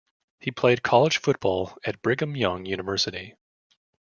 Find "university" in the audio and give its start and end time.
2.65-3.35